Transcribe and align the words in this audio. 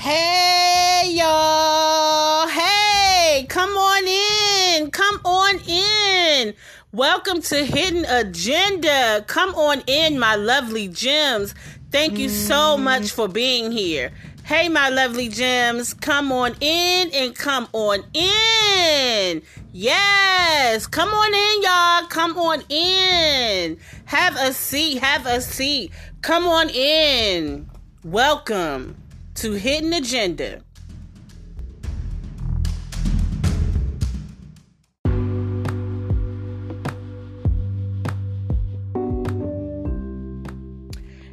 Hey, 0.00 1.10
y'all. 1.16 2.46
Hey, 2.46 3.44
come 3.48 3.70
on 3.70 4.06
in. 4.06 4.92
Come 4.92 5.20
on 5.24 5.58
in. 5.66 6.54
Welcome 6.92 7.42
to 7.42 7.64
Hidden 7.64 8.04
Agenda. 8.04 9.24
Come 9.26 9.56
on 9.56 9.82
in, 9.88 10.20
my 10.20 10.36
lovely 10.36 10.86
gems. 10.86 11.52
Thank 11.90 12.16
you 12.16 12.28
so 12.28 12.76
much 12.78 13.02
mm. 13.02 13.12
for 13.12 13.26
being 13.26 13.72
here. 13.72 14.12
Hey, 14.44 14.68
my 14.68 14.88
lovely 14.88 15.28
gems, 15.28 15.94
come 15.94 16.30
on 16.30 16.54
in 16.60 17.10
and 17.12 17.34
come 17.34 17.66
on 17.72 18.04
in. 18.14 19.42
Yes, 19.72 20.86
come 20.86 21.08
on 21.08 21.34
in, 21.34 21.62
y'all. 21.64 22.08
Come 22.08 22.38
on 22.38 22.62
in. 22.68 23.78
Have 24.04 24.36
a 24.36 24.52
seat. 24.52 24.98
Have 24.98 25.26
a 25.26 25.40
seat. 25.40 25.90
Come 26.22 26.46
on 26.46 26.70
in. 26.70 27.68
Welcome 28.04 28.94
to 29.38 29.52
Hidden 29.52 29.92
Agenda. 29.92 30.64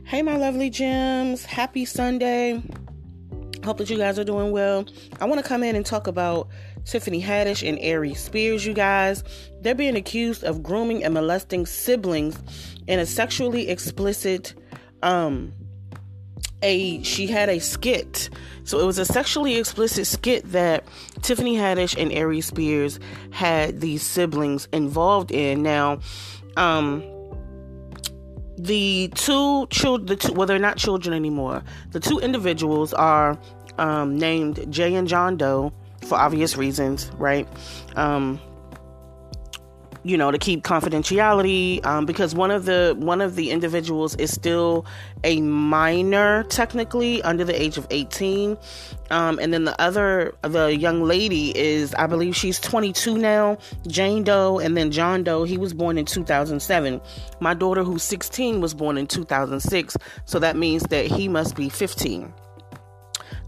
Hey, 0.03 0.21
my 0.21 0.37
lovely 0.37 0.69
gems. 0.69 1.45
Happy 1.45 1.83
Sunday. 1.83 2.61
Hope 3.63 3.79
that 3.79 3.89
you 3.89 3.97
guys 3.97 4.19
are 4.19 4.23
doing 4.23 4.51
well. 4.51 4.85
I 5.19 5.25
want 5.25 5.41
to 5.41 5.47
come 5.47 5.63
in 5.63 5.75
and 5.75 5.83
talk 5.83 6.05
about 6.05 6.49
Tiffany 6.83 7.19
Haddish 7.19 7.67
and 7.67 7.79
Aries 7.81 8.19
Spears, 8.19 8.67
you 8.67 8.73
guys. 8.73 9.23
They're 9.61 9.73
being 9.73 9.95
accused 9.95 10.43
of 10.43 10.61
grooming 10.61 11.03
and 11.03 11.15
molesting 11.15 11.65
siblings 11.65 12.37
in 12.85 12.99
a 12.99 13.07
sexually 13.07 13.67
explicit 13.67 14.53
um 15.01 15.51
a 16.65 17.01
she 17.03 17.27
had 17.27 17.47
a 17.49 17.59
skit. 17.59 18.29
So 18.63 18.79
it 18.79 18.85
was 18.85 18.97
a 18.97 19.05
sexually 19.05 19.57
explicit 19.57 20.07
skit 20.07 20.51
that 20.51 20.83
Tiffany 21.21 21.55
Haddish 21.55 21.95
and 22.01 22.11
Aries 22.11 22.47
Spears 22.47 22.99
had 23.29 23.79
these 23.79 24.01
siblings 24.01 24.67
involved 24.73 25.31
in. 25.31 25.61
Now, 25.61 25.99
um 26.57 27.03
the 28.57 29.11
two 29.15 29.67
children, 29.67 30.17
the 30.17 30.33
well, 30.33 30.47
they're 30.47 30.59
not 30.59 30.77
children 30.77 31.13
anymore. 31.13 31.63
The 31.91 31.99
two 31.99 32.19
individuals 32.19 32.93
are 32.93 33.37
um, 33.77 34.17
named 34.17 34.71
Jay 34.71 34.95
and 34.95 35.07
John 35.07 35.37
Doe 35.37 35.73
for 36.07 36.17
obvious 36.17 36.55
reasons, 36.55 37.11
right? 37.17 37.47
Um, 37.95 38.39
you 40.05 40.15
know 40.15 40.29
to 40.29 40.37
keep 40.37 40.63
confidentiality 40.63 41.83
um, 41.83 42.05
because 42.05 42.35
one 42.35 42.51
of 42.51 42.65
the 42.65 42.95
one 42.99 43.21
of 43.21 43.35
the 43.35 43.49
individuals 43.49 44.15
is 44.15 44.31
still 44.31 44.85
a 45.23 45.41
minor 45.41 46.43
technically 46.43 47.23
under 47.23 47.43
the 47.43 47.59
age 47.59 47.77
of 47.77 47.87
18 47.89 48.55
um, 49.09 49.39
and 49.39 49.51
then 49.51 49.65
the 49.65 49.79
other 49.81 50.35
the 50.43 50.67
young 50.77 51.01
lady 51.01 51.57
is 51.57 51.95
i 51.95 52.05
believe 52.05 52.35
she's 52.35 52.59
22 52.59 53.17
now 53.17 53.57
jane 53.87 54.23
doe 54.23 54.59
and 54.59 54.77
then 54.77 54.91
john 54.91 55.23
doe 55.23 55.43
he 55.43 55.57
was 55.57 55.73
born 55.73 55.97
in 55.97 56.05
2007 56.05 57.01
my 57.39 57.55
daughter 57.55 57.83
who's 57.83 58.03
16 58.03 58.61
was 58.61 58.75
born 58.75 58.99
in 58.99 59.07
2006 59.07 59.97
so 60.25 60.37
that 60.37 60.55
means 60.55 60.83
that 60.83 61.07
he 61.07 61.27
must 61.27 61.55
be 61.55 61.67
15 61.67 62.31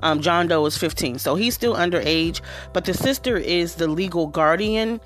um, 0.01 0.21
John 0.21 0.47
Doe 0.47 0.63
is 0.67 0.77
15, 0.77 1.17
so 1.17 1.33
he's 1.33 1.55
still 1.55 1.73
underage, 1.73 2.41
but 2.71 2.85
the 2.85 2.93
sister 2.93 3.35
is 3.35 3.75
the 3.75 3.87
legal 3.87 4.27
guardian 4.27 5.01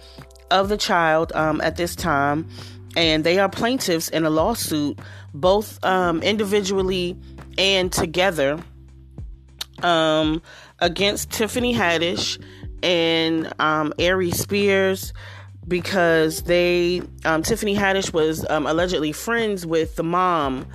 of 0.52 0.70
the 0.70 0.78
child 0.78 1.32
um, 1.34 1.62
at 1.62 1.76
this 1.78 1.96
time, 1.96 2.48
and 2.96 3.24
they 3.24 3.40
are 3.40 3.50
plaintiffs 3.50 4.10
in 4.10 4.26
a 4.26 4.30
lawsuit, 4.30 5.00
both 5.34 5.84
um, 5.84 6.22
individually 6.22 7.18
and 7.58 7.92
together, 7.92 8.62
um, 9.82 10.42
against 10.80 11.32
Tiffany 11.32 11.74
Haddish 11.74 12.44
and 12.84 13.52
um, 13.60 13.94
Aries 13.98 14.40
Spears 14.40 15.14
because 15.68 16.44
they 16.44 17.02
um, 17.26 17.44
Tiffany 17.44 17.76
Haddish 17.76 18.14
was 18.14 18.46
um, 18.50 18.66
allegedly 18.66 19.12
friends 19.12 19.66
with 19.66 19.96
the 19.96 20.04
mom 20.04 20.66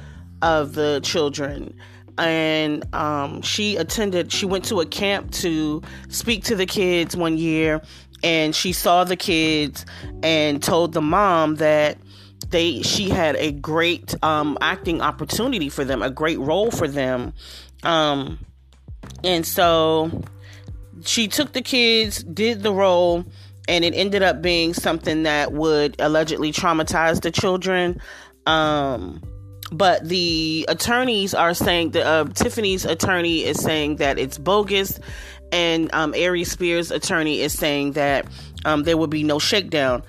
of 0.43 0.75
the 0.75 1.01
children. 1.03 1.77
And 2.19 2.83
um, 2.95 3.43
she 3.43 3.77
attended 3.77 4.33
she 4.33 4.47
went 4.47 4.65
to 4.67 4.81
a 4.81 4.87
camp 4.87 5.33
to 5.33 5.83
speak 6.09 6.45
to 6.45 6.57
the 6.57 6.65
kids 6.65 7.15
one 7.15 7.37
year 7.37 7.83
and 8.23 8.55
she 8.55 8.73
saw 8.73 9.05
the 9.05 9.17
kids 9.17 9.85
and 10.23 10.63
told 10.63 10.93
the 10.93 11.03
mom 11.03 11.57
that 11.57 11.99
they 12.51 12.83
she 12.83 13.09
had 13.09 13.37
a 13.37 13.53
great 13.53 14.15
um, 14.23 14.57
acting 14.61 15.01
opportunity 15.01 15.69
for 15.69 15.85
them, 15.85 16.03
a 16.03 16.11
great 16.11 16.39
role 16.39 16.71
for 16.71 16.89
them. 16.89 17.33
Um, 17.83 18.39
and 19.25 19.47
so 19.47 20.23
she 21.03 21.29
took 21.29 21.53
the 21.53 21.63
kids, 21.63 22.23
did 22.23 22.63
the 22.63 22.73
role, 22.73 23.25
and 23.69 23.85
it 23.85 23.95
ended 23.95 24.23
up 24.23 24.43
being 24.43 24.75
something 24.75 25.25
that 25.25 25.53
would 25.53 25.97
allegedly 25.99 26.53
traumatize 26.53 27.21
the 27.21 27.31
children. 27.31 28.01
Um, 28.47 29.23
but 29.73 30.09
the 30.09 30.65
attorneys 30.69 31.35
are 31.35 31.55
saying 31.55 31.91
that 31.93 32.07
uh, 32.07 32.25
Tiffany's 32.35 32.85
attorney 32.85 33.45
is 33.45 33.61
saying 33.61 33.97
that 33.97 34.19
it's 34.19 34.39
bogus 34.39 35.01
and 35.53 35.93
um, 35.95 36.15
Aries 36.15 36.51
Spears' 36.51 36.91
attorney 36.91 37.41
is 37.41 37.53
saying 37.53 37.93
that 37.93 38.27
um, 38.65 38.83
there 38.83 38.97
will 38.97 39.07
be 39.07 39.23
no 39.23 39.39
shakedown. 39.39 40.03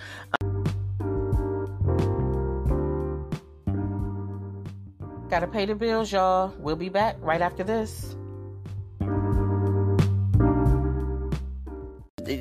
Gotta 5.29 5.47
pay 5.47 5.65
the 5.65 5.75
bills, 5.75 6.11
y'all. 6.11 6.53
We'll 6.57 6.77
be 6.77 6.89
back 6.89 7.17
right 7.19 7.41
after 7.41 7.63
this. 7.63 8.15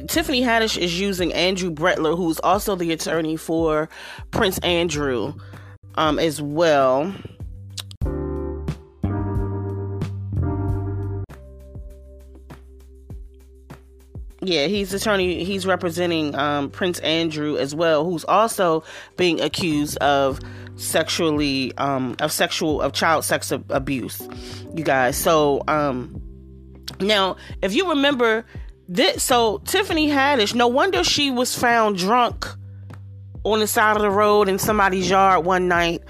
Tiffany 0.08 0.42
Haddish 0.42 0.76
is 0.76 0.98
using 0.98 1.32
Andrew 1.32 1.70
Brettler, 1.70 2.16
who's 2.16 2.40
also 2.40 2.74
the 2.74 2.92
attorney 2.92 3.36
for 3.36 3.88
Prince 4.32 4.58
Andrew, 4.58 5.34
um, 5.94 6.18
as 6.18 6.42
well. 6.42 7.14
Yeah, 14.46 14.68
he's 14.68 14.94
attorney. 14.94 15.42
He's 15.42 15.66
representing 15.66 16.34
um, 16.36 16.70
Prince 16.70 17.00
Andrew 17.00 17.56
as 17.56 17.74
well, 17.74 18.04
who's 18.04 18.24
also 18.24 18.84
being 19.16 19.40
accused 19.40 19.98
of 19.98 20.38
sexually 20.76 21.76
um, 21.78 22.14
of 22.20 22.30
sexual 22.30 22.80
of 22.80 22.92
child 22.92 23.24
sex 23.24 23.50
abuse. 23.50 24.26
You 24.72 24.84
guys. 24.84 25.16
So 25.16 25.64
um, 25.66 26.22
now, 27.00 27.36
if 27.60 27.74
you 27.74 27.88
remember 27.90 28.46
this, 28.88 29.24
so 29.24 29.58
Tiffany 29.64 30.08
Haddish. 30.08 30.54
No 30.54 30.68
wonder 30.68 31.02
she 31.02 31.30
was 31.30 31.58
found 31.58 31.98
drunk 31.98 32.46
on 33.42 33.58
the 33.58 33.66
side 33.66 33.96
of 33.96 34.02
the 34.02 34.10
road 34.10 34.48
in 34.48 34.60
somebody's 34.60 35.10
yard 35.10 35.44
one 35.44 35.66
night 35.66 36.02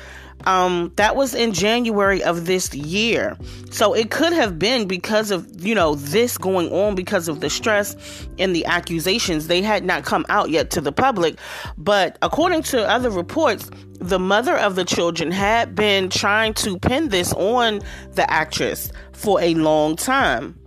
um, 0.44 0.92
that 0.96 1.16
was 1.16 1.34
in 1.34 1.52
January 1.52 2.22
of 2.22 2.46
this 2.46 2.72
year. 2.74 3.36
So 3.70 3.94
it 3.94 4.10
could 4.10 4.32
have 4.32 4.58
been 4.58 4.86
because 4.86 5.30
of, 5.30 5.48
you 5.60 5.74
know, 5.74 5.94
this 5.96 6.38
going 6.38 6.70
on 6.72 6.94
because 6.94 7.28
of 7.28 7.40
the 7.40 7.50
stress 7.50 7.96
and 8.38 8.54
the 8.54 8.64
accusations. 8.66 9.48
They 9.48 9.62
had 9.62 9.84
not 9.84 10.04
come 10.04 10.24
out 10.28 10.50
yet 10.50 10.70
to 10.70 10.80
the 10.80 10.92
public. 10.92 11.38
But 11.76 12.18
according 12.22 12.62
to 12.64 12.88
other 12.88 13.10
reports, 13.10 13.70
the 13.98 14.18
mother 14.18 14.56
of 14.56 14.76
the 14.76 14.84
children 14.84 15.30
had 15.30 15.74
been 15.74 16.10
trying 16.10 16.54
to 16.54 16.78
pin 16.78 17.08
this 17.08 17.32
on 17.32 17.80
the 18.12 18.30
actress 18.30 18.92
for 19.12 19.40
a 19.40 19.54
long 19.54 19.96
time. 19.96 20.58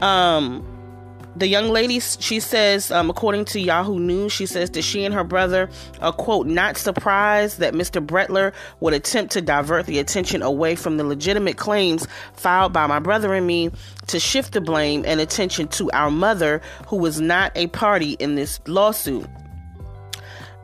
Um, 0.00 0.75
the 1.36 1.46
young 1.46 1.68
lady, 1.68 2.00
she 2.00 2.40
says, 2.40 2.90
um, 2.90 3.10
according 3.10 3.44
to 3.46 3.60
Yahoo 3.60 3.98
News, 3.98 4.32
she 4.32 4.46
says 4.46 4.70
that 4.70 4.82
she 4.82 5.04
and 5.04 5.14
her 5.14 5.24
brother 5.24 5.68
are, 6.00 6.12
quote, 6.12 6.46
not 6.46 6.78
surprised 6.78 7.58
that 7.58 7.74
Mr. 7.74 8.04
Brettler 8.04 8.54
would 8.80 8.94
attempt 8.94 9.32
to 9.34 9.42
divert 9.42 9.84
the 9.84 9.98
attention 9.98 10.42
away 10.42 10.74
from 10.74 10.96
the 10.96 11.04
legitimate 11.04 11.58
claims 11.58 12.06
filed 12.32 12.72
by 12.72 12.86
my 12.86 12.98
brother 12.98 13.34
and 13.34 13.46
me 13.46 13.70
to 14.06 14.18
shift 14.18 14.54
the 14.54 14.60
blame 14.62 15.04
and 15.06 15.20
attention 15.20 15.68
to 15.68 15.90
our 15.92 16.10
mother, 16.10 16.62
who 16.86 16.96
was 16.96 17.20
not 17.20 17.52
a 17.54 17.66
party 17.68 18.12
in 18.12 18.34
this 18.34 18.58
lawsuit. 18.66 19.26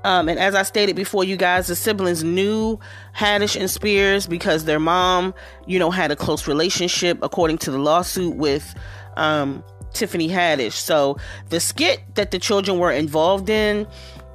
Um, 0.05 0.29
and 0.29 0.38
as 0.38 0.55
I 0.55 0.62
stated 0.62 0.96
before, 0.96 1.23
you 1.23 1.37
guys, 1.37 1.69
the 1.69 1.76
siblings 1.76 2.25
knew 2.25 2.79
Haddish 3.14 3.58
and 3.61 3.70
Spears 3.70 4.26
because 4.26 4.64
their 4.64 4.81
mom, 4.81 5.35
you 5.67 5.79
know, 5.79 5.91
had 5.91 6.11
a 6.11 6.17
close 6.17 6.49
relationship, 6.49 7.19
according 7.23 7.58
to 7.58 7.70
the 7.70 7.79
lawsuit, 7.79 8.35
with 8.35 8.75
um, 9.17 9.62
Tiffany 9.93 10.29
Haddish. 10.29 10.73
So 10.73 11.19
the 11.49 11.61
skit 11.61 12.00
that 12.15 12.31
the 12.31 12.39
children 12.39 12.79
were 12.79 12.93
involved 12.93 13.49
in 13.50 13.87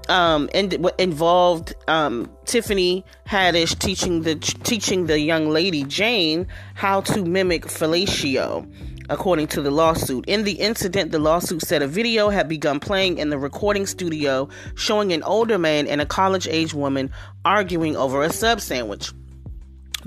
um, 0.09 0.49
and 0.53 0.73
involved 0.97 1.75
um, 1.87 2.31
Tiffany 2.45 3.03
Haddish 3.27 3.77
teaching 3.77 4.21
the 4.21 4.35
teaching 4.35 5.05
the 5.07 5.19
young 5.19 5.49
lady 5.49 5.83
Jane 5.83 6.47
how 6.75 7.01
to 7.01 7.25
mimic 7.25 7.65
fellatio, 7.65 8.71
according 9.09 9.47
to 9.47 9.61
the 9.61 9.71
lawsuit. 9.71 10.25
In 10.27 10.43
the 10.43 10.53
incident, 10.53 11.11
the 11.11 11.19
lawsuit 11.19 11.61
said 11.61 11.81
a 11.81 11.87
video 11.87 12.29
had 12.29 12.47
begun 12.47 12.79
playing 12.79 13.17
in 13.17 13.29
the 13.29 13.37
recording 13.37 13.85
studio 13.85 14.47
showing 14.75 15.11
an 15.13 15.23
older 15.23 15.57
man 15.57 15.87
and 15.87 16.01
a 16.01 16.05
college-age 16.05 16.73
woman 16.73 17.11
arguing 17.43 17.95
over 17.95 18.23
a 18.23 18.31
sub 18.31 18.61
sandwich. 18.61 19.11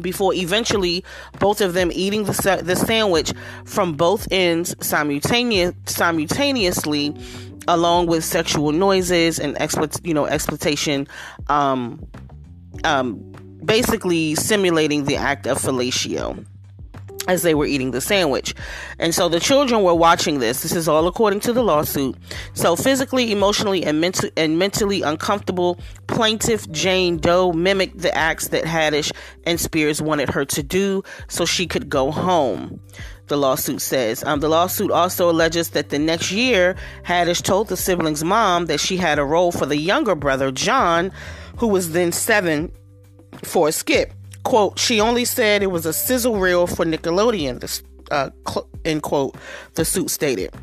Before 0.01 0.35
eventually 0.35 1.05
both 1.39 1.61
of 1.61 1.75
them 1.75 1.91
eating 1.93 2.25
the, 2.25 2.61
the 2.63 2.77
sandwich 2.77 3.33
from 3.65 3.95
both 3.95 4.27
ends 4.31 4.75
simultaneous, 4.81 5.75
simultaneously 5.87 7.15
along 7.69 8.07
with 8.07 8.25
sexual 8.25 8.73
noises 8.73 9.39
and 9.39 9.61
exploit, 9.61 9.95
you 10.05 10.15
know 10.15 10.27
exploitation 10.27 11.07
um, 11.49 12.05
um, 12.85 13.17
basically 13.65 14.35
simulating 14.35 15.05
the 15.05 15.17
act 15.17 15.47
of 15.47 15.59
fellatio 15.59 16.45
as 17.31 17.43
they 17.43 17.55
were 17.55 17.65
eating 17.65 17.93
the 17.93 18.01
sandwich. 18.01 18.55
And 18.99 19.15
so 19.15 19.29
the 19.29 19.39
children 19.39 19.85
were 19.85 19.95
watching 19.95 20.41
this. 20.41 20.63
This 20.63 20.75
is 20.75 20.89
all 20.89 21.07
according 21.07 21.39
to 21.41 21.53
the 21.53 21.63
lawsuit. 21.63 22.17
So 22.55 22.75
physically, 22.75 23.31
emotionally, 23.31 23.85
and, 23.85 24.01
mental- 24.01 24.31
and 24.37 24.59
mentally 24.59 25.03
uncomfortable, 25.03 25.79
plaintiff 26.09 26.69
Jane 26.73 27.19
Doe 27.19 27.53
mimicked 27.53 27.99
the 27.99 28.13
acts 28.17 28.49
that 28.49 28.65
Haddish 28.65 29.13
and 29.45 29.61
Spears 29.61 30.03
wanted 30.03 30.29
her 30.31 30.45
to 30.45 30.63
do 30.63 31.05
so 31.29 31.45
she 31.45 31.69
could 31.69 31.89
go 31.89 32.11
home. 32.11 32.81
The 33.29 33.37
lawsuit 33.37 33.81
says. 33.81 34.25
Um, 34.25 34.41
the 34.41 34.49
lawsuit 34.49 34.91
also 34.91 35.31
alleges 35.31 35.71
that 35.71 35.91
the 35.91 36.01
next 36.01 36.33
year, 36.33 36.75
Haddish 37.05 37.43
told 37.43 37.69
the 37.69 37.77
siblings' 37.77 38.25
mom 38.25 38.67
that 38.67 38.81
she 38.81 38.97
had 38.97 39.21
a 39.21 39.25
role 39.25 39.53
for 39.53 39.67
the 39.67 39.77
younger 39.77 40.17
brother, 40.17 40.51
John, 40.51 41.13
who 41.59 41.69
was 41.69 41.93
then 41.93 42.11
seven, 42.11 42.73
for 43.45 43.69
a 43.69 43.73
skit 43.73 44.13
quote, 44.45 44.79
she 44.79 45.01
only 45.01 45.25
said 45.25 45.63
it 45.63 45.71
was 45.71 45.87
a 45.87 45.93
sizzle 45.93 46.39
reel 46.39 46.67
for 46.67 46.85
Nickelodeon, 46.85 47.61
this, 47.61 47.83
uh, 48.11 48.31
cl- 48.49 48.69
end 48.85 49.03
quote, 49.03 49.37
the 49.75 49.85
suit 49.85 50.11
stated. 50.11 50.55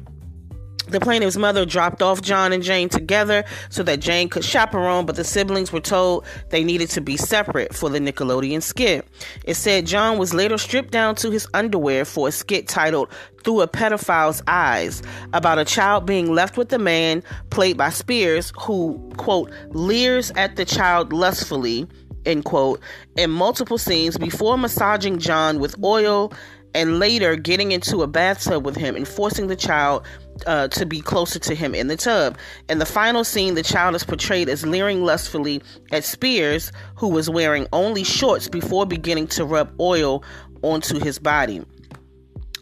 The 0.90 1.02
plaintiff's 1.02 1.36
mother 1.36 1.66
dropped 1.66 2.02
off 2.02 2.22
John 2.22 2.54
and 2.54 2.64
Jane 2.64 2.88
together 2.88 3.44
so 3.70 3.84
that 3.84 4.00
Jane 4.00 4.30
could 4.30 4.46
chaperone, 4.46 5.06
but 5.06 5.18
the 5.18 5.26
siblings 5.26 5.74
were 5.74 5.82
told 5.82 6.26
they 6.50 6.64
needed 6.64 6.90
to 6.92 7.02
be 7.02 7.18
separate 7.18 7.76
for 7.76 7.90
the 7.90 8.00
Nickelodeon 8.00 8.64
skit. 8.64 9.06
It 9.44 9.56
said 9.56 9.86
John 9.86 10.18
was 10.18 10.34
later 10.34 10.58
stripped 10.58 10.92
down 10.92 11.16
to 11.16 11.30
his 11.30 11.46
underwear 11.54 12.06
for 12.06 12.30
a 12.30 12.32
skit 12.32 12.70
titled 12.70 13.10
Through 13.44 13.62
a 13.62 13.68
Pedophile's 13.68 14.42
Eyes 14.48 15.04
about 15.34 15.60
a 15.60 15.66
child 15.66 16.06
being 16.06 16.34
left 16.34 16.56
with 16.56 16.72
a 16.72 16.80
man 16.80 17.22
played 17.50 17.76
by 17.76 17.90
Spears 17.90 18.54
who, 18.58 18.98
quote, 19.18 19.52
leers 19.72 20.32
at 20.38 20.56
the 20.56 20.64
child 20.64 21.12
lustfully 21.12 21.86
end 22.28 22.46
quote, 22.46 22.80
in 23.16 23.32
multiple 23.32 23.78
scenes 23.78 24.18
before 24.18 24.58
massaging 24.58 25.18
John 25.18 25.60
with 25.60 25.82
oil 25.84 26.32
and 26.74 27.00
later 27.00 27.36
getting 27.36 27.72
into 27.72 28.04
a 28.04 28.08
bathtub 28.08 28.66
with 28.66 28.76
him 28.76 28.96
and 28.96 29.08
forcing 29.08 29.48
the 29.48 29.56
child 29.56 30.06
uh, 30.46 30.68
to 30.68 30.86
be 30.86 31.02
closer 31.02 31.40
to 31.40 31.56
him 31.56 31.74
in 31.74 31.88
the 31.88 31.96
tub. 31.96 32.38
In 32.70 32.78
the 32.78 32.86
final 32.86 33.24
scene, 33.24 33.56
the 33.56 33.64
child 33.64 33.96
is 33.96 34.04
portrayed 34.04 34.50
as 34.50 34.66
leering 34.66 35.04
lustfully 35.04 35.62
at 35.92 36.04
Spears, 36.04 36.72
who 36.96 37.08
was 37.08 37.30
wearing 37.30 37.66
only 37.74 38.04
shorts 38.04 38.48
before 38.48 38.86
beginning 38.86 39.28
to 39.28 39.46
rub 39.46 39.74
oil 39.80 40.24
onto 40.62 41.00
his 41.00 41.18
body. 41.18 41.66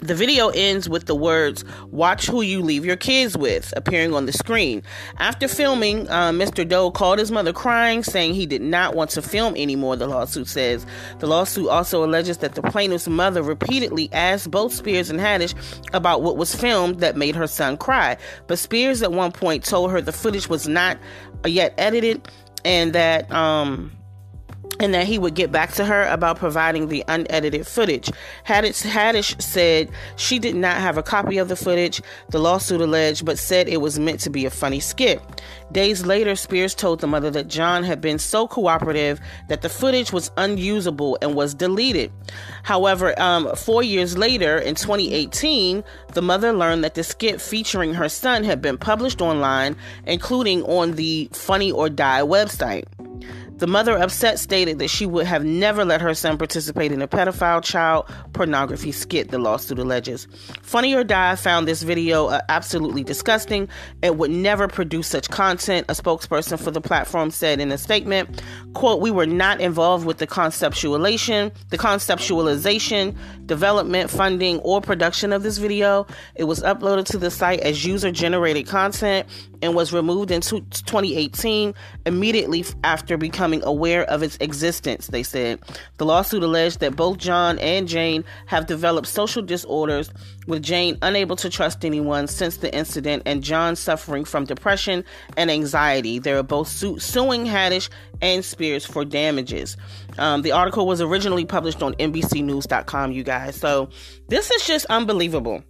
The 0.06 0.14
video 0.14 0.50
ends 0.50 0.88
with 0.88 1.08
the 1.08 1.16
words, 1.16 1.66
Watch 1.90 2.28
who 2.28 2.44
you 2.44 2.62
leave 2.62 2.86
your 2.86 2.96
kids 2.96 3.36
with, 3.36 3.74
appearing 3.76 4.14
on 4.14 4.28
the 4.28 4.34
screen. 4.34 4.84
After 5.18 5.48
filming, 5.48 6.08
uh, 6.10 6.30
Mr. 6.30 6.68
Doe 6.68 6.92
called 6.92 7.18
his 7.18 7.32
mother 7.32 7.52
crying, 7.52 8.04
saying 8.04 8.36
he 8.36 8.46
did 8.46 8.62
not 8.62 8.94
want 8.94 9.10
to 9.12 9.24
film 9.24 9.56
anymore, 9.56 9.96
the 9.96 10.06
lawsuit 10.06 10.48
says. 10.48 10.86
The 11.18 11.26
lawsuit 11.26 11.70
also 11.70 12.06
alleges 12.06 12.38
that 12.38 12.54
the 12.54 12.62
plaintiff's 12.62 13.08
mother 13.08 13.42
repeatedly 13.42 14.10
asked 14.14 14.52
both 14.52 14.74
Spears 14.74 15.10
and 15.10 15.20
Haddish 15.20 15.56
about 15.92 16.22
what 16.22 16.38
was 16.38 16.54
filmed 16.54 17.00
that 17.00 17.18
made 17.18 17.36
her 17.36 17.48
son 17.48 17.76
cry. 17.76 18.16
But 18.46 18.60
Spears 18.60 19.02
at 19.02 19.12
one 19.12 19.32
point 19.32 19.64
told 19.64 19.90
her 19.90 20.02
the 20.02 20.12
footage 20.12 20.48
was 20.48 20.68
not 20.68 21.00
yet 21.48 21.74
edited 21.80 22.30
and 22.64 22.94
that, 22.94 23.32
um, 23.32 23.92
and 24.80 24.94
that 24.94 25.08
he 25.08 25.18
would 25.18 25.36
get 25.36 25.52
back 25.52 25.72
to 25.74 25.86
her 25.86 26.04
about 26.08 26.38
providing 26.38 26.88
the 26.88 27.04
unedited 27.08 27.66
footage. 27.66 28.10
Haddish, 28.46 29.42
said 29.42 29.90
she 30.16 30.40
did 30.40 30.56
not 30.56 30.78
have 30.78 30.98
a 30.98 31.04
copy 31.04 31.38
of 31.38 31.48
the 31.48 31.56
footage, 31.56 32.02
the 32.30 32.40
lawsuit 32.40 32.82
alleged, 32.82 33.26
but 33.26 33.40
said 33.40 33.68
it 33.68 33.82
was 33.82 34.00
meant 34.00 34.20
to 34.22 34.30
be 34.30 34.46
a 34.46 34.50
funny 34.50 34.80
skit. 34.80 35.22
Days 35.72 36.06
later, 36.06 36.36
Spears 36.36 36.76
told 36.76 37.00
the 37.00 37.08
mother 37.08 37.32
that 37.32 37.48
John 37.48 37.84
had 37.84 38.02
been 38.02 38.20
so 38.20 38.48
cooperative 38.48 39.20
that 39.50 39.62
the 39.62 39.70
footage 39.70 40.12
was 40.12 40.32
unusable 40.38 41.18
and 41.22 41.36
was 41.36 41.54
deleted. 41.54 42.12
However, 42.64 43.20
um, 43.20 43.56
four 43.56 43.84
years 43.84 44.18
later, 44.18 44.58
in 44.58 44.76
2018, 44.76 45.84
the 46.14 46.22
mother 46.22 46.54
learned 46.54 46.84
that 46.84 46.96
the 46.96 47.04
skit 47.04 47.42
featuring 47.42 47.94
her 47.94 48.10
son 48.10 48.44
had 48.44 48.62
been 48.62 48.78
published 48.78 49.22
online, 49.22 49.76
including 50.06 50.64
on 50.64 50.94
the 50.94 51.30
Funny 51.34 51.72
or 51.72 51.90
Die 51.90 52.22
website. 52.22 52.86
The 53.58 53.68
mother, 53.68 53.98
upset, 53.98 54.38
stated 54.38 54.80
that 54.80 54.90
she 54.90 55.06
would 55.06 55.26
have 55.26 55.46
never 55.46 55.86
let 55.86 56.02
her 56.02 56.14
son 56.14 56.38
participate 56.38 56.92
in 56.92 57.02
a 57.02 57.08
pedophile 57.08 57.64
child 57.64 58.06
pornography 58.34 58.92
skit, 58.92 59.32
the 59.32 59.40
lawsuit 59.40 59.80
alleges. 59.80 60.28
Funny 60.62 60.94
or 60.94 61.06
Die 61.06 61.36
found 61.38 61.66
this 61.66 61.82
video 61.82 62.26
uh, 62.26 62.42
absolutely 62.50 63.02
disgusting 63.02 63.70
and 64.04 64.20
would 64.20 64.30
never 64.30 64.68
produce 64.68 65.08
such 65.08 65.30
content, 65.30 65.86
a 65.88 65.94
spokesperson 65.94 66.60
for 66.60 66.70
the 66.70 66.82
platform 66.82 67.32
said 67.32 67.62
in 67.62 67.72
a 67.72 67.78
statement. 67.78 68.42
Quote, 68.74 69.00
We 69.00 69.10
were 69.10 69.26
not 69.26 69.62
involved 69.62 70.06
with 70.06 70.18
the 70.18 70.28
conceptualization, 70.28 71.54
the 71.70 71.78
conceptualization, 71.78 73.16
development, 73.46 74.10
funding, 74.10 74.60
or 74.60 74.82
production 74.82 75.32
of 75.32 75.44
this 75.44 75.60
video. 75.60 76.08
It 76.36 76.44
was 76.44 76.62
uploaded 76.62 77.06
to 77.06 77.18
the 77.18 77.32
site 77.32 77.62
as 77.62 77.86
user 77.86 78.12
generated 78.12 78.68
content 78.68 79.30
and 79.62 79.74
was 79.74 79.94
removed 79.94 80.30
in 80.30 80.42
2018 80.42 81.74
immediately 82.06 82.66
after 82.84 83.16
becoming 83.16 83.45
aware 83.54 84.04
of 84.04 84.24
its 84.24 84.38
existence, 84.40 85.08
they 85.08 85.24
said. 85.24 85.60
The 85.98 86.06
lawsuit 86.06 86.44
alleged 86.44 86.80
that 86.80 86.96
both 86.96 87.18
John 87.18 87.60
and 87.60 87.88
Jane 87.88 88.24
have 88.48 88.66
developed 88.66 89.08
social 89.08 89.42
disorders, 89.42 90.12
with 90.48 90.64
Jane 90.64 90.98
unable 91.02 91.36
to 91.38 91.50
trust 91.50 91.84
anyone 91.84 92.28
since 92.28 92.58
the 92.58 92.74
incident 92.74 93.24
and 93.26 93.44
John 93.44 93.76
suffering 93.76 94.26
from 94.26 94.46
depression 94.46 95.04
and 95.38 95.50
anxiety. 95.50 96.20
They 96.20 96.34
are 96.34 96.44
both 96.44 96.68
su- 96.68 97.00
suing 97.00 97.46
Haddish 97.46 97.90
and 98.22 98.44
Spears 98.46 98.86
for 98.86 99.06
damages. 99.06 99.78
Um, 100.18 100.42
the 100.42 100.52
article 100.52 100.88
was 100.88 101.02
originally 101.02 101.46
published 101.46 101.82
on 101.82 101.94
NBCNews.com, 101.96 103.12
you 103.12 103.24
guys. 103.24 103.56
So 103.56 103.90
this 104.28 104.52
is 104.52 104.66
just 104.66 104.86
unbelievable. 104.88 105.64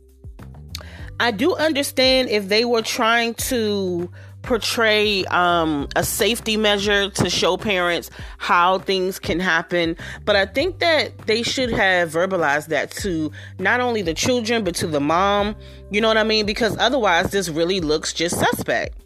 I 1.20 1.32
do 1.32 1.56
understand 1.56 2.30
if 2.30 2.50
they 2.50 2.66
were 2.66 2.82
trying 2.82 3.36
to 3.36 4.10
portray 4.42 5.26
um, 5.26 5.88
a 5.96 6.04
safety 6.04 6.56
measure 6.56 7.10
to 7.10 7.30
show 7.30 7.58
parents 7.58 8.12
how 8.38 8.80
things 8.80 9.18
can 9.18 9.40
happen. 9.40 9.98
But 10.24 10.36
I 10.36 10.46
think 10.46 10.80
that 10.80 11.18
they 11.20 11.42
should 11.42 11.72
have 11.72 12.10
verbalized 12.10 12.68
that 12.68 12.92
to 12.92 13.32
not 13.60 13.80
only 13.80 14.02
the 14.02 14.14
children, 14.14 14.64
but 14.64 14.76
to 14.76 14.88
the 14.88 15.00
mom. 15.00 15.56
You 15.90 16.02
know 16.02 16.08
what 16.08 16.18
I 16.18 16.24
mean? 16.24 16.46
Because 16.46 16.78
otherwise, 16.78 17.32
this 17.32 17.50
really 17.50 17.82
looks 17.82 18.14
just 18.14 18.38
suspect. 18.38 19.05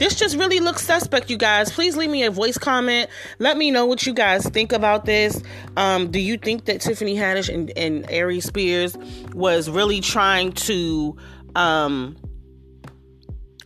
This 0.00 0.14
just 0.14 0.38
really 0.38 0.60
looks 0.60 0.82
suspect, 0.82 1.28
you 1.28 1.36
guys. 1.36 1.70
Please 1.70 1.94
leave 1.94 2.08
me 2.08 2.22
a 2.22 2.30
voice 2.30 2.56
comment. 2.56 3.10
Let 3.38 3.58
me 3.58 3.70
know 3.70 3.84
what 3.84 4.06
you 4.06 4.14
guys 4.14 4.48
think 4.48 4.72
about 4.72 5.04
this. 5.04 5.42
Um, 5.76 6.10
do 6.10 6.18
you 6.18 6.38
think 6.38 6.64
that 6.64 6.80
Tiffany 6.80 7.14
Haddish 7.16 7.52
and, 7.52 7.70
and 7.76 8.10
Aries 8.10 8.46
Spears 8.46 8.96
was 9.34 9.68
really 9.68 10.00
trying 10.00 10.52
to, 10.52 11.18
um, 11.54 12.16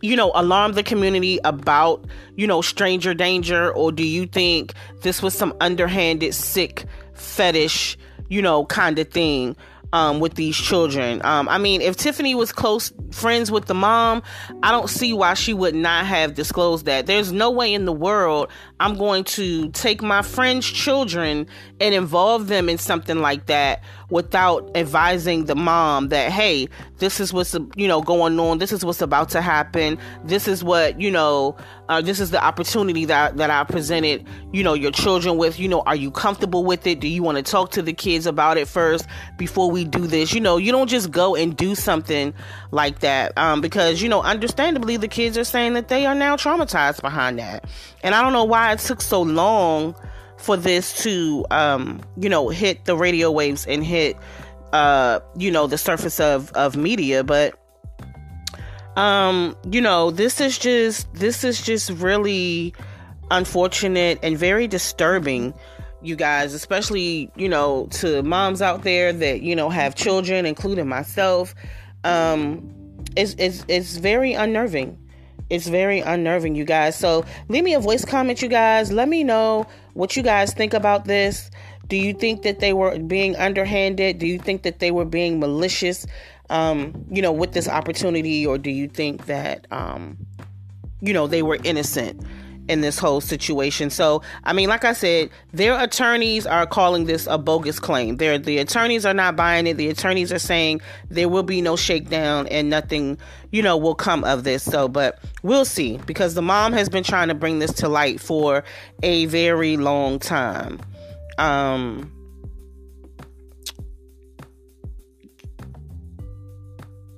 you 0.01 0.17
know, 0.17 0.33
alarm 0.35 0.73
the 0.73 0.83
community 0.83 1.39
about, 1.45 2.03
you 2.35 2.47
know, 2.47 2.61
stranger 2.61 3.13
danger? 3.13 3.71
Or 3.71 3.93
do 3.93 4.03
you 4.03 4.27
think 4.27 4.73
this 5.03 5.21
was 5.21 5.33
some 5.33 5.55
underhanded, 5.61 6.35
sick 6.35 6.83
fetish, 7.13 7.97
you 8.27 8.41
know, 8.41 8.65
kind 8.65 8.99
of 8.99 9.09
thing? 9.09 9.55
Um, 9.95 10.19
with 10.19 10.33
these 10.33 10.57
children. 10.57 11.21
Um, 11.23 11.47
I 11.47 11.57
mean, 11.57 11.79
if 11.79 11.95
Tiffany 11.95 12.35
was 12.35 12.51
close 12.51 12.91
friends 13.11 13.49
with 13.49 13.67
the 13.67 13.73
mom, 13.73 14.23
I 14.61 14.71
don't 14.71 14.89
see 14.89 15.13
why 15.13 15.35
she 15.35 15.53
would 15.53 15.73
not 15.73 16.05
have 16.05 16.33
disclosed 16.33 16.85
that. 16.85 17.05
There's 17.05 17.31
no 17.31 17.49
way 17.49 17.73
in 17.73 17.85
the 17.85 17.93
world 17.93 18.49
I'm 18.81 18.97
going 18.97 19.23
to 19.23 19.69
take 19.69 20.01
my 20.01 20.21
friend's 20.21 20.65
children 20.65 21.47
and 21.79 21.95
involve 21.95 22.47
them 22.47 22.67
in 22.67 22.77
something 22.77 23.19
like 23.19 23.45
that 23.45 23.85
without 24.09 24.69
advising 24.75 25.45
the 25.45 25.55
mom 25.55 26.09
that 26.09 26.31
hey 26.31 26.67
this 26.97 27.19
is 27.19 27.33
what's 27.33 27.53
you 27.75 27.87
know 27.87 28.01
going 28.01 28.39
on. 28.39 28.57
This 28.57 28.71
is 28.71 28.85
what's 28.85 29.01
about 29.01 29.29
to 29.29 29.41
happen. 29.41 29.97
This 30.23 30.47
is 30.47 30.63
what 30.63 30.99
you 30.99 31.11
know 31.11 31.57
uh, 31.89 32.01
this 32.01 32.19
is 32.19 32.31
the 32.31 32.43
opportunity 32.43 33.05
that 33.05 33.37
that 33.37 33.49
I 33.49 33.63
presented 33.65 34.25
you 34.53 34.63
know 34.63 34.73
your 34.73 34.91
children 34.91 35.37
with. 35.37 35.59
You 35.59 35.67
know 35.67 35.81
are 35.81 35.95
you 35.95 36.11
comfortable 36.11 36.63
with 36.63 36.87
it? 36.87 36.99
Do 36.99 37.07
you 37.07 37.21
want 37.21 37.37
to 37.37 37.43
talk 37.43 37.71
to 37.71 37.81
the 37.81 37.93
kids 37.93 38.25
about 38.25 38.57
it 38.57 38.67
first 38.67 39.07
before 39.37 39.69
we 39.69 39.83
do 39.83 40.07
this? 40.07 40.33
You 40.33 40.41
know 40.41 40.57
you 40.57 40.71
don't 40.71 40.87
just 40.89 41.11
go 41.11 41.35
and 41.35 41.55
do 41.55 41.75
something 41.75 42.33
like 42.71 42.99
that 42.99 43.37
um, 43.37 43.61
because 43.61 44.01
you 44.01 44.09
know 44.09 44.21
understandably 44.21 44.97
the 44.97 45.07
kids 45.07 45.37
are 45.37 45.43
saying 45.43 45.73
that 45.73 45.89
they 45.89 46.05
are 46.05 46.15
now 46.15 46.35
traumatized 46.35 47.01
behind 47.01 47.39
that. 47.39 47.65
And 48.03 48.15
I 48.15 48.21
don't 48.21 48.33
know 48.33 48.45
why 48.45 48.71
it 48.71 48.79
took 48.79 49.01
so 49.01 49.21
long 49.21 49.95
for 50.37 50.57
this 50.57 51.03
to 51.03 51.45
um, 51.51 52.01
you 52.17 52.29
know 52.29 52.49
hit 52.49 52.85
the 52.85 52.95
radio 52.95 53.31
waves 53.31 53.65
and 53.65 53.83
hit 53.83 54.17
uh, 54.73 55.19
you 55.37 55.51
know 55.51 55.67
the 55.67 55.77
surface 55.77 56.19
of 56.19 56.51
of 56.53 56.75
media 56.75 57.23
but 57.23 57.59
um 58.97 59.57
you 59.69 59.81
know 59.81 60.09
this 60.09 60.39
is 60.39 60.57
just 60.57 61.13
this 61.13 61.43
is 61.43 61.61
just 61.61 61.89
really 61.89 62.73
unfortunate 63.29 64.17
and 64.23 64.37
very 64.37 64.67
disturbing 64.67 65.53
you 66.05 66.15
guys, 66.15 66.53
especially, 66.53 67.31
you 67.35 67.49
know, 67.49 67.87
to 67.91 68.21
moms 68.23 68.61
out 68.61 68.83
there 68.83 69.11
that, 69.11 69.41
you 69.41 69.55
know, 69.55 69.69
have 69.69 69.95
children, 69.95 70.45
including 70.45 70.87
myself. 70.87 71.55
Um, 72.03 72.71
it's, 73.15 73.35
it's, 73.37 73.65
it's 73.67 73.97
very 73.97 74.33
unnerving. 74.33 74.97
It's 75.49 75.67
very 75.67 75.99
unnerving, 75.99 76.55
you 76.55 76.65
guys. 76.65 76.97
So 76.97 77.23
leave 77.49 77.63
me 77.63 77.73
a 77.73 77.79
voice 77.79 78.03
comment, 78.03 78.41
you 78.41 78.47
guys. 78.49 78.91
Let 78.91 79.07
me 79.07 79.23
know 79.23 79.67
what 79.93 80.15
you 80.15 80.23
guys 80.23 80.53
think 80.53 80.73
about 80.73 81.05
this. 81.05 81.51
Do 81.87 81.97
you 81.97 82.13
think 82.13 82.41
that 82.41 82.59
they 82.59 82.73
were 82.73 82.97
being 82.97 83.35
underhanded? 83.35 84.17
Do 84.17 84.25
you 84.25 84.39
think 84.39 84.63
that 84.63 84.79
they 84.79 84.89
were 84.89 85.05
being 85.05 85.39
malicious, 85.39 86.07
um, 86.49 87.05
you 87.11 87.21
know, 87.21 87.31
with 87.31 87.51
this 87.53 87.67
opportunity? 87.67 88.45
Or 88.45 88.57
do 88.57 88.71
you 88.71 88.87
think 88.87 89.27
that, 89.27 89.67
um, 89.71 90.17
you 90.99 91.13
know, 91.13 91.27
they 91.27 91.43
were 91.43 91.59
innocent? 91.63 92.25
In 92.67 92.81
this 92.81 92.97
whole 92.97 93.21
situation. 93.21 93.89
So, 93.89 94.21
I 94.43 94.53
mean, 94.53 94.69
like 94.69 94.85
I 94.85 94.93
said, 94.93 95.29
their 95.53 95.79
attorneys 95.81 96.45
are 96.47 96.65
calling 96.65 97.05
this 97.05 97.27
a 97.27 97.37
bogus 97.37 97.79
claim. 97.79 98.17
They're, 98.17 98.37
the 98.37 98.57
attorneys 98.57 99.05
are 99.05 99.13
not 99.13 99.35
buying 99.35 99.67
it. 99.67 99.77
The 99.77 99.89
attorneys 99.89 100.33
are 100.33 100.39
saying 100.39 100.81
there 101.09 101.29
will 101.29 101.43
be 101.43 101.61
no 101.61 101.75
shakedown 101.75 102.47
and 102.47 102.69
nothing, 102.69 103.17
you 103.51 103.61
know, 103.61 103.77
will 103.77 103.95
come 103.95 104.23
of 104.23 104.43
this. 104.43 104.63
So, 104.63 104.87
but 104.87 105.19
we'll 105.43 105.65
see 105.65 105.97
because 106.05 106.33
the 106.33 106.41
mom 106.41 106.73
has 106.73 106.89
been 106.89 107.03
trying 107.03 107.27
to 107.27 107.35
bring 107.35 107.59
this 107.59 107.73
to 107.73 107.87
light 107.87 108.19
for 108.19 108.63
a 109.03 109.25
very 109.27 109.77
long 109.77 110.19
time. 110.19 110.79
Um, 111.37 112.11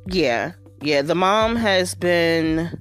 yeah, 0.08 0.54
yeah, 0.82 1.02
the 1.02 1.16
mom 1.16 1.56
has 1.56 1.96
been 1.96 2.78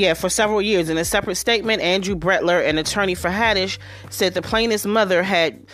yeah, 0.00 0.14
for 0.14 0.30
several 0.30 0.62
years. 0.62 0.88
In 0.88 0.96
a 0.96 1.04
separate 1.04 1.36
statement, 1.36 1.82
Andrew 1.82 2.16
Brettler, 2.16 2.66
an 2.66 2.78
attorney 2.78 3.14
for 3.14 3.28
Haddish, 3.28 3.78
said 4.08 4.32
the 4.32 4.40
plaintiff's 4.40 4.86
mother 4.86 5.22
had 5.22 5.66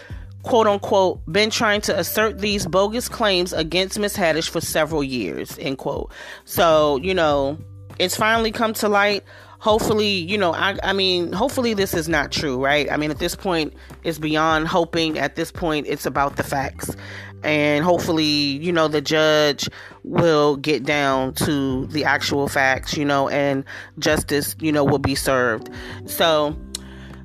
quote 0.42 0.66
unquote 0.66 1.20
been 1.30 1.48
trying 1.48 1.80
to 1.82 1.96
assert 1.96 2.38
these 2.38 2.66
bogus 2.66 3.08
claims 3.08 3.52
against 3.52 3.98
Miss 3.98 4.16
Haddish 4.16 4.48
for 4.48 4.60
several 4.60 5.04
years, 5.04 5.56
end 5.60 5.78
quote. 5.78 6.10
So, 6.44 6.98
you 7.02 7.14
know, 7.14 7.56
it's 8.00 8.16
finally 8.16 8.50
come 8.50 8.72
to 8.74 8.88
light. 8.88 9.22
Hopefully, 9.60 10.08
you 10.08 10.36
know, 10.36 10.52
I 10.52 10.76
I 10.82 10.92
mean, 10.92 11.32
hopefully 11.32 11.72
this 11.72 11.94
is 11.94 12.08
not 12.08 12.32
true, 12.32 12.62
right? 12.62 12.90
I 12.90 12.96
mean, 12.96 13.12
at 13.12 13.18
this 13.18 13.36
point, 13.36 13.74
it's 14.02 14.18
beyond 14.18 14.66
hoping. 14.66 15.18
At 15.18 15.36
this 15.36 15.52
point, 15.52 15.86
it's 15.86 16.04
about 16.04 16.36
the 16.36 16.42
facts 16.42 16.94
and 17.42 17.84
hopefully 17.84 18.24
you 18.24 18.72
know 18.72 18.88
the 18.88 19.00
judge 19.00 19.68
will 20.04 20.56
get 20.56 20.84
down 20.84 21.32
to 21.34 21.86
the 21.88 22.04
actual 22.04 22.48
facts 22.48 22.96
you 22.96 23.04
know 23.04 23.28
and 23.28 23.64
justice 23.98 24.56
you 24.60 24.72
know 24.72 24.84
will 24.84 24.98
be 24.98 25.14
served 25.14 25.70
so 26.06 26.56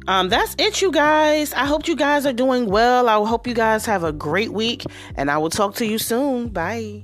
um, 0.08 0.30
that's 0.30 0.56
it, 0.58 0.82
you 0.82 0.92
guys. 0.92 1.54
I 1.54 1.66
hope 1.66 1.88
you 1.88 1.96
guys 1.96 2.26
are 2.26 2.34
doing 2.34 2.66
well. 2.66 3.08
I 3.08 3.24
hope 3.24 3.46
you 3.46 3.54
guys 3.54 3.86
have 3.86 4.04
a 4.04 4.12
great 4.12 4.52
week, 4.52 4.84
and 5.16 5.30
I 5.30 5.38
will 5.38 5.52
talk 5.52 5.76
to 5.76 5.86
you 5.86 6.00
soon. 6.00 6.50
Bye. 6.50 7.04